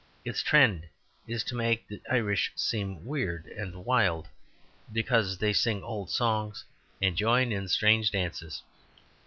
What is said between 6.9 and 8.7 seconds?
and join in strange dances.